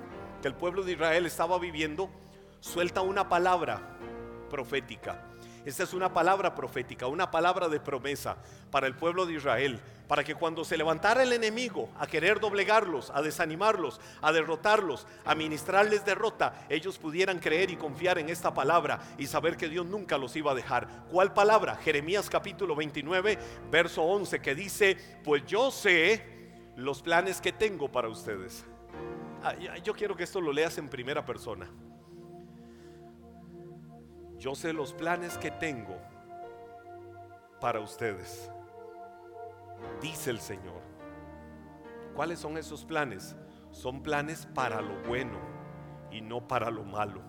[0.47, 2.09] el pueblo de Israel estaba viviendo,
[2.61, 3.81] suelta una palabra
[4.49, 5.23] profética.
[5.65, 8.37] Esta es una palabra profética, una palabra de promesa
[8.71, 13.11] para el pueblo de Israel, para que cuando se levantara el enemigo a querer doblegarlos,
[13.11, 19.01] a desanimarlos, a derrotarlos, a ministrarles derrota, ellos pudieran creer y confiar en esta palabra
[19.19, 20.87] y saber que Dios nunca los iba a dejar.
[21.11, 21.75] ¿Cuál palabra?
[21.75, 23.37] Jeremías capítulo 29,
[23.69, 26.23] verso 11, que dice, pues yo sé
[26.77, 28.65] los planes que tengo para ustedes
[29.83, 31.71] yo quiero que esto lo leas en primera persona.
[34.39, 35.97] Yo sé los planes que tengo
[37.61, 38.51] para ustedes.
[40.01, 40.83] Dice el Señor.
[42.15, 43.37] ¿Cuáles son esos planes?
[43.71, 45.39] Son planes para lo bueno
[46.11, 47.23] y no para lo malo.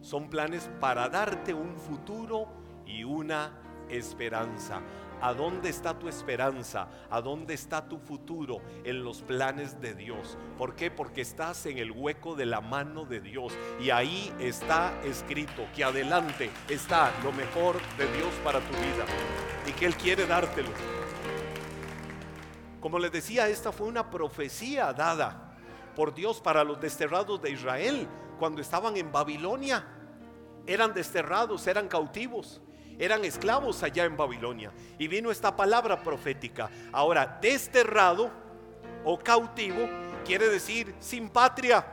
[0.00, 2.48] Son planes para darte un futuro
[2.86, 3.52] y una
[3.88, 4.80] esperanza.
[5.22, 6.88] ¿A dónde está tu esperanza?
[7.10, 8.62] ¿A dónde está tu futuro?
[8.84, 10.38] En los planes de Dios.
[10.56, 10.90] ¿Por qué?
[10.90, 13.52] Porque estás en el hueco de la mano de Dios.
[13.78, 19.04] Y ahí está escrito que adelante está lo mejor de Dios para tu vida.
[19.66, 20.70] Y que Él quiere dártelo.
[22.80, 25.54] Como les decía, esta fue una profecía dada
[25.94, 29.86] por Dios para los desterrados de Israel cuando estaban en Babilonia.
[30.66, 32.62] Eran desterrados, eran cautivos
[33.00, 34.70] eran esclavos allá en Babilonia.
[34.98, 36.70] Y vino esta palabra profética.
[36.92, 38.30] Ahora, desterrado
[39.04, 39.88] o cautivo
[40.24, 41.84] quiere decir sin patria,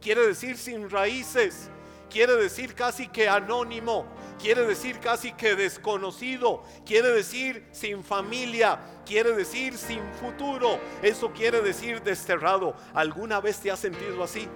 [0.00, 1.68] quiere decir sin raíces,
[2.08, 4.06] quiere decir casi que anónimo,
[4.40, 10.78] quiere decir casi que desconocido, quiere decir sin familia, quiere decir sin futuro.
[11.02, 12.76] Eso quiere decir desterrado.
[12.94, 14.48] ¿Alguna vez te has sentido así?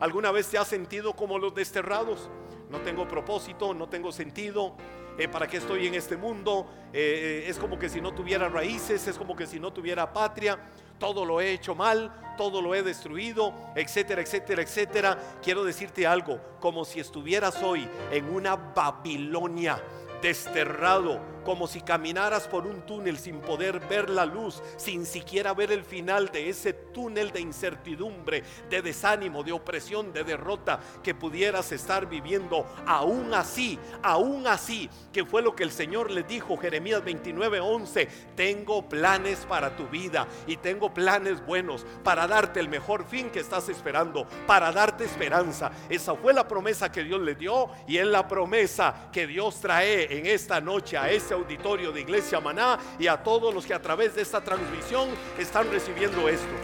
[0.00, 2.28] ¿Alguna vez te has sentido como los desterrados?
[2.68, 4.76] No tengo propósito, no tengo sentido,
[5.20, 6.66] eh, ¿para qué estoy en este mundo?
[6.94, 10.10] Eh, eh, es como que si no tuviera raíces, es como que si no tuviera
[10.10, 10.58] patria,
[10.98, 15.18] todo lo he hecho mal, todo lo he destruido, etcétera, etcétera, etcétera.
[15.42, 19.78] Quiero decirte algo, como si estuvieras hoy en una Babilonia
[20.22, 25.72] desterrado, como si caminaras por un túnel sin poder ver la luz, sin siquiera ver
[25.72, 31.72] el final de ese túnel de incertidumbre, de desánimo, de opresión, de derrota que pudieras
[31.72, 32.64] estar viviendo.
[32.86, 38.88] Aún así, aún así, que fue lo que el Señor le dijo Jeremías 29:11, tengo
[38.88, 43.68] planes para tu vida y tengo planes buenos para darte el mejor fin que estás
[43.68, 45.72] esperando, para darte esperanza.
[45.88, 50.16] Esa fue la promesa que Dios le dio y es la promesa que Dios trae
[50.16, 53.82] en esta noche a este auditorio de Iglesia Maná y a todos los que a
[53.82, 56.54] través de esta transmisión están recibiendo esto.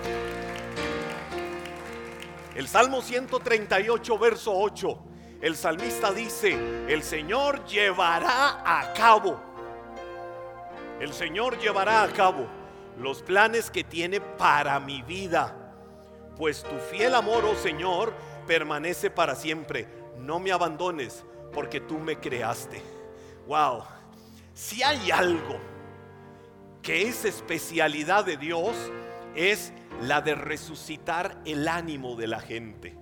[2.55, 4.99] El Salmo 138, verso 8.
[5.43, 6.53] El salmista dice,
[6.89, 9.39] el Señor llevará a cabo,
[10.99, 12.47] el Señor llevará a cabo
[12.99, 15.55] los planes que tiene para mi vida.
[16.39, 18.15] Pues tu fiel amor, oh Señor,
[18.47, 19.87] permanece para siempre.
[20.19, 22.83] No me abandones porque tú me creaste.
[23.47, 23.85] Wow,
[24.57, 25.61] si hay algo
[26.81, 28.75] que es especialidad de Dios,
[29.35, 32.97] es la de resucitar el ánimo de la gente.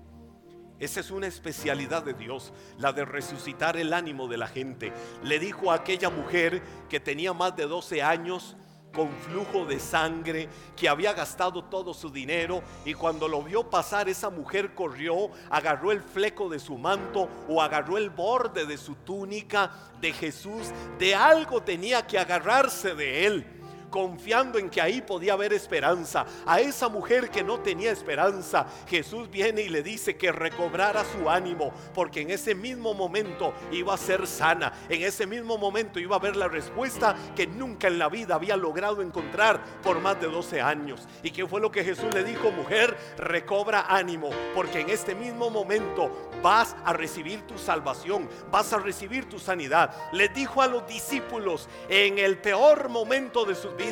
[0.81, 4.93] Esa es una especialidad de Dios, la de resucitar el ánimo de la gente.
[5.23, 8.57] Le dijo a aquella mujer que tenía más de 12 años,
[8.95, 14.09] con flujo de sangre, que había gastado todo su dinero y cuando lo vio pasar
[14.09, 18.95] esa mujer corrió, agarró el fleco de su manto o agarró el borde de su
[18.95, 23.64] túnica de Jesús, de algo tenía que agarrarse de él
[23.95, 26.27] confiando en que ahí podía haber esperanza.
[26.47, 31.31] A esa mujer que no tenía esperanza, Jesús viene y le dice que recobrara su
[31.31, 36.17] ánimo, porque en ese mismo momento iba a ser sana, en ese mismo momento iba
[36.17, 40.27] a ver la respuesta que nunca en la vida había logrado encontrar por más de
[40.27, 41.07] 12 años.
[41.23, 42.51] ¿Y qué fue lo que Jesús le dijo?
[42.51, 48.79] Mujer, recobra ánimo, porque en este mismo momento vas a recibir tu salvación, vas a
[48.79, 49.95] recibir tu sanidad.
[50.11, 53.84] Le dijo a los discípulos en el peor momento de sus vidas,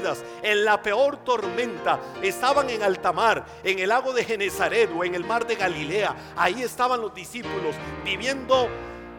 [0.43, 5.15] en la peor tormenta, estaban en alta mar, en el lago de Genezaret o en
[5.15, 6.15] el mar de Galilea.
[6.37, 7.75] Ahí estaban los discípulos
[8.05, 8.69] viviendo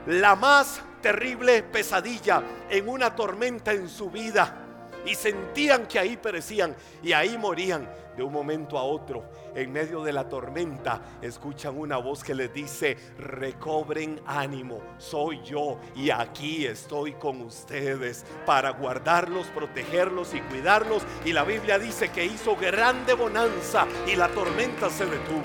[0.07, 4.62] la más terrible pesadilla en una tormenta en su vida
[5.05, 9.23] y sentían que ahí perecían y ahí morían de un momento a otro,
[9.55, 15.79] en medio de la tormenta, escuchan una voz que les dice, recobren ánimo, soy yo
[15.95, 21.03] y aquí estoy con ustedes para guardarlos, protegerlos y cuidarlos.
[21.25, 25.41] Y la Biblia dice que hizo grande bonanza y la tormenta se detuvo.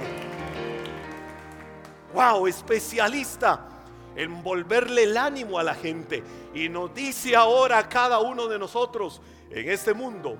[2.12, 3.68] Wow, especialista
[4.16, 6.24] en volverle el ánimo a la gente.
[6.52, 10.36] Y nos dice ahora a cada uno de nosotros, en este mundo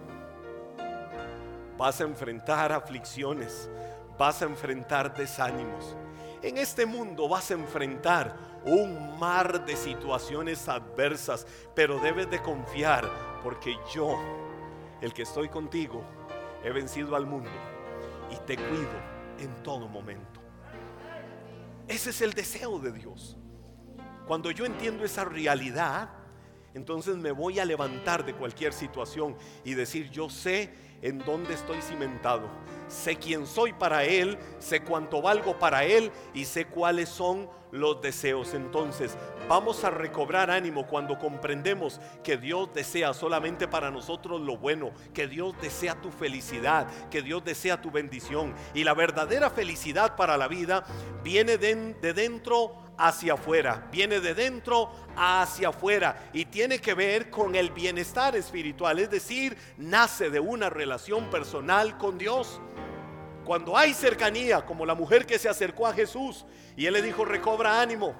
[1.77, 3.71] vas a enfrentar aflicciones,
[4.19, 5.97] vas a enfrentar desánimos.
[6.43, 13.09] En este mundo vas a enfrentar un mar de situaciones adversas, pero debes de confiar
[13.43, 14.19] porque yo,
[15.01, 16.05] el que estoy contigo,
[16.63, 17.51] he vencido al mundo
[18.31, 20.41] y te cuido en todo momento.
[21.87, 23.39] Ese es el deseo de Dios.
[24.27, 26.11] Cuando yo entiendo esa realidad,
[26.75, 30.71] entonces me voy a levantar de cualquier situación y decir, yo sé
[31.03, 32.49] en dónde estoy cimentado.
[32.89, 38.01] Sé quién soy para Él, sé cuánto valgo para Él y sé cuáles son los
[38.01, 38.55] deseos.
[38.55, 39.17] Entonces
[39.49, 45.27] vamos a recobrar ánimo cuando comprendemos que Dios desea solamente para nosotros lo bueno, que
[45.27, 48.55] Dios desea tu felicidad, que Dios desea tu bendición.
[48.75, 50.85] Y la verdadera felicidad para la vida
[51.23, 57.31] viene de, de dentro hacia afuera, viene de dentro hacia afuera y tiene que ver
[57.31, 62.61] con el bienestar espiritual, es decir, nace de una relación personal con Dios.
[63.45, 66.45] Cuando hay cercanía, como la mujer que se acercó a Jesús
[66.77, 68.15] y él le dijo, recobra ánimo.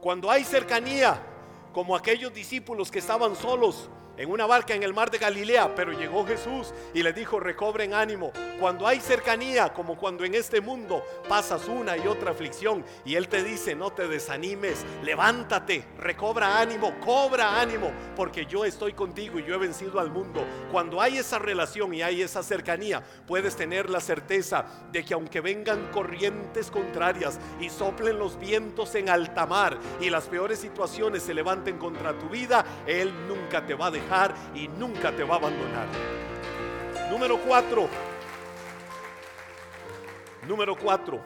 [0.00, 1.22] Cuando hay cercanía,
[1.72, 5.92] como aquellos discípulos que estaban solos en una barca en el mar de Galilea, pero
[5.92, 8.32] llegó Jesús y le dijo, recobren ánimo.
[8.60, 13.28] Cuando hay cercanía, como cuando en este mundo pasas una y otra aflicción y Él
[13.28, 19.44] te dice, no te desanimes, levántate, recobra ánimo, cobra ánimo, porque yo estoy contigo y
[19.44, 20.44] yo he vencido al mundo.
[20.70, 25.40] Cuando hay esa relación y hay esa cercanía, puedes tener la certeza de que aunque
[25.40, 31.34] vengan corrientes contrarias y soplen los vientos en alta mar y las peores situaciones se
[31.34, 34.03] levanten contra tu vida, Él nunca te va a dejar
[34.54, 35.86] y nunca te va a abandonar.
[37.10, 37.88] Número cuatro.
[40.46, 41.20] Número cuatro.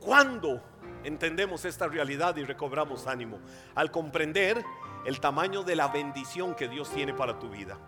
[0.00, 0.60] ¿Cuándo
[1.04, 3.38] entendemos esta realidad y recobramos ánimo?
[3.74, 4.62] Al comprender
[5.06, 7.78] el tamaño de la bendición que Dios tiene para tu vida.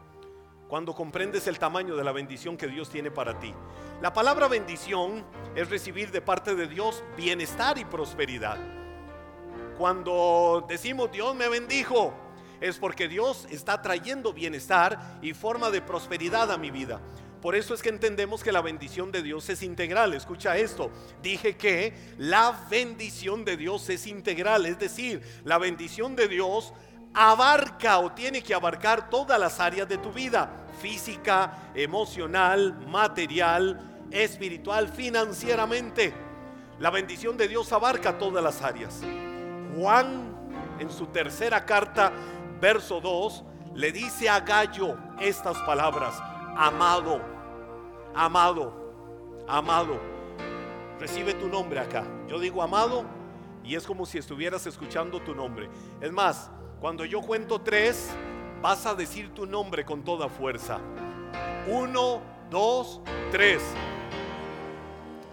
[0.69, 3.55] Cuando comprendes el tamaño de la bendición que Dios tiene para ti.
[4.01, 5.25] La palabra bendición
[5.55, 8.59] es recibir de parte de Dios bienestar y prosperidad.
[9.79, 12.15] Cuando decimos Dios me bendijo,
[12.61, 17.01] es porque Dios está trayendo bienestar y forma de prosperidad a mi vida.
[17.45, 20.15] Por eso es que entendemos que la bendición de Dios es integral.
[20.15, 20.91] Escucha esto.
[21.23, 24.65] Dije que la bendición de Dios es integral.
[24.65, 26.73] Es decir, la bendición de Dios
[27.13, 30.67] abarca o tiene que abarcar todas las áreas de tu vida.
[30.81, 36.15] Física, emocional, material, espiritual, financieramente.
[36.79, 39.03] La bendición de Dios abarca todas las áreas.
[39.77, 40.35] Juan
[40.79, 42.13] en su tercera carta
[42.65, 43.45] verso 2,
[43.75, 46.19] le dice a Gallo estas palabras,
[46.57, 47.21] amado,
[48.15, 48.73] amado,
[49.47, 50.01] amado,
[50.99, 52.07] recibe tu nombre acá.
[52.27, 53.05] Yo digo amado
[53.62, 55.69] y es como si estuvieras escuchando tu nombre.
[56.01, 56.51] Es más,
[56.81, 58.09] cuando yo cuento tres,
[58.62, 60.79] vas a decir tu nombre con toda fuerza.
[61.69, 63.62] Uno, dos, tres.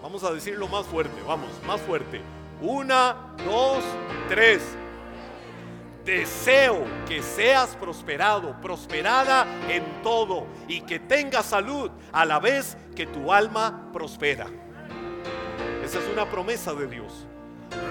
[0.03, 2.19] Vamos a decirlo más fuerte, vamos, más fuerte.
[2.61, 3.85] Una, dos,
[4.27, 4.75] tres
[6.05, 13.05] deseo que seas prosperado, prosperada en todo y que tengas salud a la vez que
[13.05, 14.47] tu alma prospera.
[15.83, 17.25] Esa es una promesa de Dios.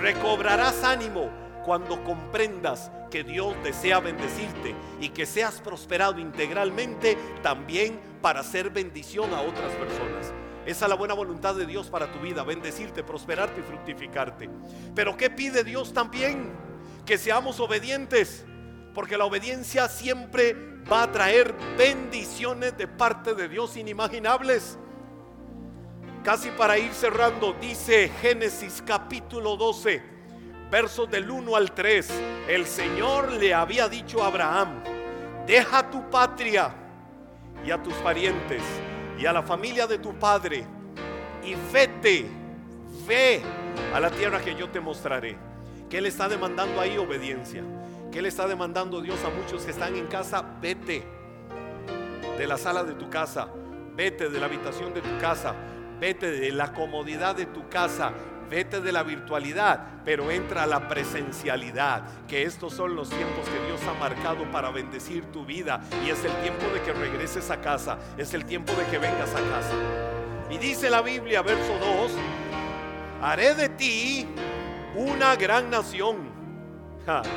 [0.00, 1.30] Recobrarás ánimo
[1.64, 9.32] cuando comprendas que Dios desea bendecirte y que seas prosperado integralmente también para hacer bendición
[9.34, 10.32] a otras personas.
[10.66, 14.48] Esa es la buena voluntad de Dios para tu vida, bendecirte, prosperarte y fructificarte.
[14.94, 16.69] Pero ¿qué pide Dios también?
[17.10, 18.44] Que seamos obedientes,
[18.94, 20.54] porque la obediencia siempre
[20.88, 24.78] va a traer bendiciones de parte de Dios inimaginables.
[26.22, 30.00] Casi para ir cerrando, dice Génesis capítulo 12,
[30.70, 32.10] versos del 1 al 3,
[32.46, 34.84] el Señor le había dicho a Abraham,
[35.48, 36.72] deja tu patria
[37.66, 38.62] y a tus parientes
[39.18, 40.64] y a la familia de tu padre
[41.42, 42.30] y vete,
[43.04, 43.42] ve
[43.92, 45.49] a la tierra que yo te mostraré.
[45.90, 47.64] ¿Qué le está demandando ahí obediencia?
[48.12, 50.44] ¿Qué le está demandando Dios a muchos que están en casa?
[50.62, 51.02] Vete
[52.38, 53.48] de la sala de tu casa,
[53.96, 55.52] vete de la habitación de tu casa,
[55.98, 58.12] vete de la comodidad de tu casa,
[58.48, 63.66] vete de la virtualidad, pero entra a la presencialidad, que estos son los tiempos que
[63.66, 67.60] Dios ha marcado para bendecir tu vida y es el tiempo de que regreses a
[67.60, 69.74] casa, es el tiempo de que vengas a casa.
[70.50, 72.12] Y dice la Biblia, verso 2,
[73.22, 74.28] haré de ti
[74.94, 76.30] una gran nación.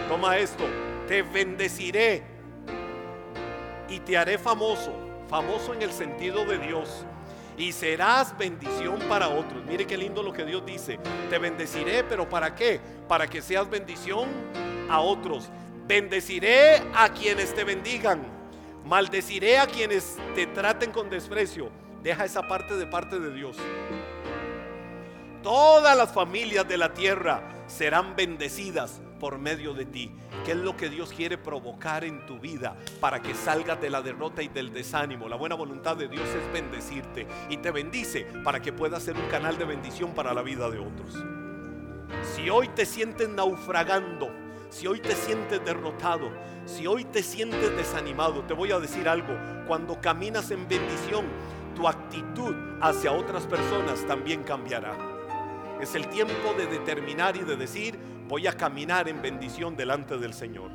[0.08, 0.64] toma esto,
[1.08, 2.24] te bendeciré
[3.90, 4.94] y te haré famoso,
[5.28, 7.06] famoso en el sentido de Dios.
[7.56, 9.64] Y serás bendición para otros.
[9.66, 11.00] Mire qué lindo lo que Dios dice.
[11.30, 12.80] Te bendeciré, pero ¿para qué?
[13.08, 14.28] Para que seas bendición
[14.90, 15.50] a otros.
[15.86, 18.24] Bendeciré a quienes te bendigan.
[18.86, 21.70] Maldeciré a quienes te traten con desprecio.
[22.02, 23.58] Deja esa parte de parte de Dios.
[25.44, 30.10] Todas las familias de la tierra serán bendecidas por medio de ti.
[30.46, 34.02] ¿Qué es lo que Dios quiere provocar en tu vida para que salgas de la
[34.02, 35.28] derrota y del desánimo?
[35.28, 39.28] La buena voluntad de Dios es bendecirte y te bendice para que puedas ser un
[39.28, 41.14] canal de bendición para la vida de otros.
[42.36, 44.30] Si hoy te sientes naufragando,
[44.70, 46.32] si hoy te sientes derrotado,
[46.66, 49.38] si hoy te sientes desanimado, te voy a decir algo.
[49.68, 51.26] Cuando caminas en bendición,
[51.76, 55.13] tu actitud hacia otras personas también cambiará.
[55.84, 60.34] Es el tiempo de determinar y de decir, voy a caminar en bendición delante del
[60.34, 60.72] Señor.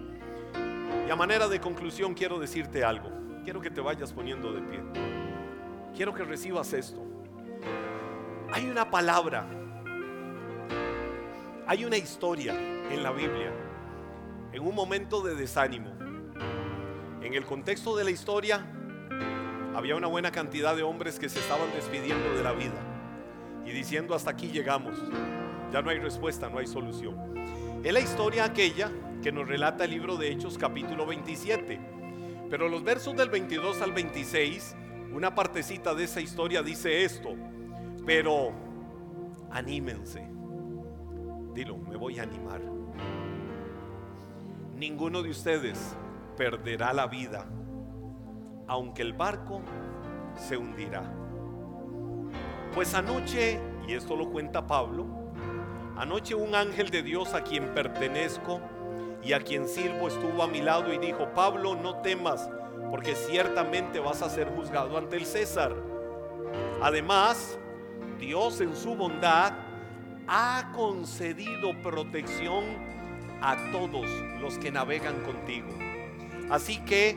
[1.06, 3.10] Y a manera de conclusión quiero decirte algo.
[3.42, 4.82] Quiero que te vayas poniendo de pie.
[5.96, 7.02] Quiero que recibas esto.
[8.52, 9.46] Hay una palabra,
[11.66, 13.50] hay una historia en la Biblia,
[14.52, 15.90] en un momento de desánimo.
[17.22, 18.62] En el contexto de la historia,
[19.74, 22.97] había una buena cantidad de hombres que se estaban despidiendo de la vida
[23.68, 24.98] y diciendo hasta aquí llegamos,
[25.70, 27.16] ya no hay respuesta, no hay solución.
[27.84, 28.90] Es la historia aquella
[29.22, 31.78] que nos relata el libro de Hechos capítulo 27,
[32.48, 34.74] pero los versos del 22 al 26,
[35.12, 37.34] una partecita de esa historia dice esto,
[38.06, 38.52] pero
[39.50, 40.26] anímense,
[41.52, 42.62] dilo, me voy a animar.
[44.76, 45.94] Ninguno de ustedes
[46.36, 47.46] perderá la vida
[48.68, 49.62] aunque el barco
[50.36, 51.02] se hundirá.
[52.74, 55.06] Pues anoche, y esto lo cuenta Pablo,
[55.96, 58.60] anoche un ángel de Dios a quien pertenezco
[59.22, 62.48] y a quien sirvo estuvo a mi lado y dijo, Pablo, no temas,
[62.90, 65.74] porque ciertamente vas a ser juzgado ante el César.
[66.80, 67.58] Además,
[68.18, 69.52] Dios en su bondad
[70.28, 72.64] ha concedido protección
[73.40, 74.06] a todos
[74.40, 75.68] los que navegan contigo.
[76.50, 77.16] Así que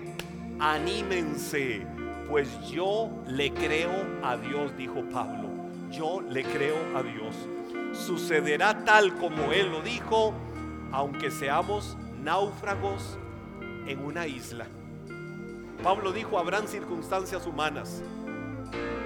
[0.59, 1.85] anímense,
[2.29, 3.91] pues yo le creo
[4.23, 5.40] a Dios, dijo Pablo.
[5.91, 7.35] Yo le creo a Dios.
[7.91, 10.33] Sucederá tal como Él lo dijo,
[10.91, 13.17] aunque seamos náufragos
[13.85, 14.67] en una isla.
[15.83, 18.01] Pablo dijo, habrán circunstancias humanas.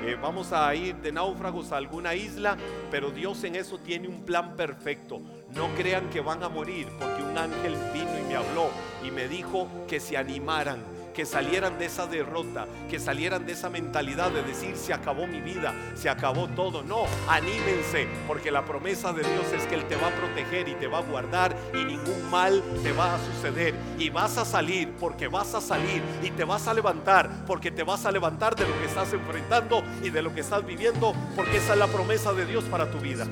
[0.04, 2.56] Eh, vamos a ir de náufragos a alguna isla,
[2.92, 5.22] pero Dios en eso tiene un plan perfecto.
[5.56, 8.70] No crean que van a morir, porque un ángel vino y me habló
[9.04, 13.70] y me dijo que se animaran que salieran de esa derrota, que salieran de esa
[13.70, 16.84] mentalidad de decir se acabó mi vida, se acabó todo.
[16.84, 20.76] No, anímense, porque la promesa de Dios es que Él te va a proteger y
[20.76, 23.74] te va a guardar y ningún mal te va a suceder.
[23.98, 27.84] Y vas a salir porque vas a salir y te vas a levantar porque te
[27.84, 31.58] vas a levantar de lo que estás enfrentando y de lo que estás viviendo, porque
[31.58, 33.26] esa es la promesa de Dios para tu vida.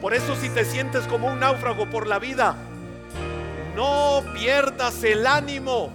[0.00, 2.56] Por eso si te sientes como un náufrago por la vida,
[3.76, 5.92] no pierdas el ánimo.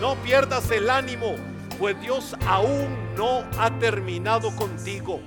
[0.00, 1.36] No pierdas el ánimo,
[1.78, 5.20] pues Dios aún no ha terminado contigo.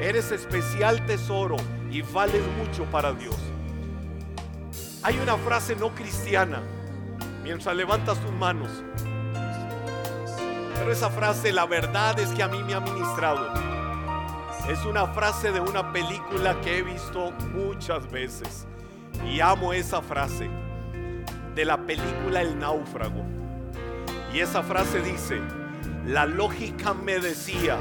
[0.00, 1.56] Eres especial tesoro
[1.90, 3.36] y vales mucho para Dios.
[5.02, 6.62] Hay una frase no cristiana
[7.42, 8.70] mientras levantas tus manos.
[10.78, 13.52] Pero esa frase, la verdad es que a mí me ha ministrado.
[14.68, 18.66] Es una frase de una película que he visto muchas veces.
[19.24, 20.50] Y amo esa frase
[21.54, 23.35] de la película El náufrago.
[24.32, 25.40] Y esa frase dice,
[26.06, 27.78] la lógica me decía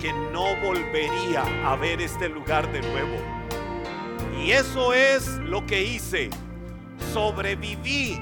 [0.00, 3.16] que no volvería a ver este lugar de nuevo.
[4.42, 6.30] Y eso es lo que hice.
[7.12, 8.18] Sobreviví,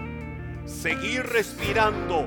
[0.64, 2.27] seguí respirando.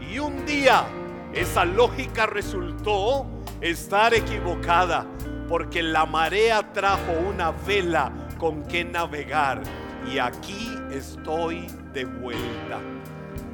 [0.00, 0.84] Y un día
[1.32, 3.26] esa lógica resultó
[3.60, 5.06] estar equivocada
[5.48, 9.62] porque la marea trajo una vela con que navegar.
[10.06, 12.93] Y aquí estoy de vuelta.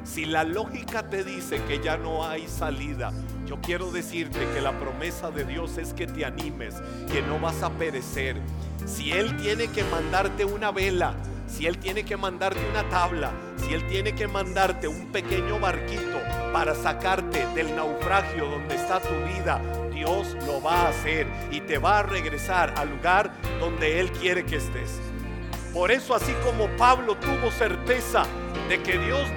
[0.03, 3.13] Si la lógica te dice que ya no hay salida,
[3.45, 6.75] yo quiero decirte que la promesa de Dios es que te animes,
[7.11, 8.37] que no vas a perecer.
[8.85, 11.13] Si Él tiene que mandarte una vela,
[11.47, 16.17] si Él tiene que mandarte una tabla, si Él tiene que mandarte un pequeño barquito
[16.51, 19.61] para sacarte del naufragio donde está tu vida,
[19.93, 24.45] Dios lo va a hacer y te va a regresar al lugar donde Él quiere
[24.45, 24.99] que estés.
[25.73, 28.25] Por eso así como Pablo tuvo certeza
[28.67, 29.29] de que Dios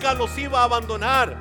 [0.00, 1.36] los iba a abandonar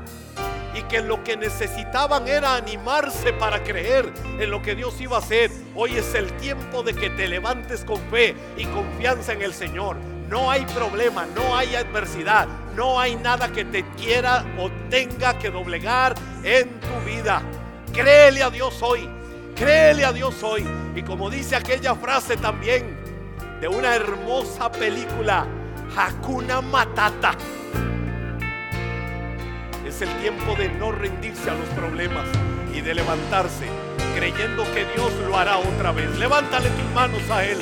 [0.75, 5.19] y que lo que necesitaban era animarse para creer en lo que Dios iba a
[5.19, 5.49] hacer.
[5.75, 9.97] Hoy es el tiempo de que te levantes con fe y confianza en el Señor.
[10.29, 15.49] No hay problema, no hay adversidad, no hay nada que te quiera o tenga que
[15.49, 17.41] doblegar en tu vida.
[17.93, 19.09] Créele a Dios hoy,
[19.55, 20.67] créele a Dios hoy.
[20.95, 22.99] Y como dice aquella frase también
[23.59, 25.47] de una hermosa película,
[25.97, 27.35] Hakuna Matata.
[29.99, 32.25] Es el tiempo de no rendirse a los problemas
[32.73, 33.65] y de levantarse
[34.15, 36.17] creyendo que Dios lo hará otra vez.
[36.17, 37.57] Levántale tus manos a Él.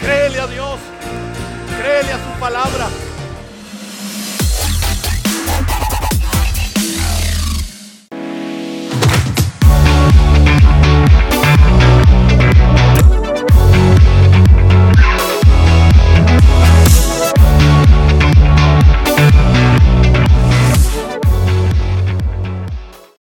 [0.00, 0.80] Créele a Dios.
[1.78, 2.88] Créele a su palabra.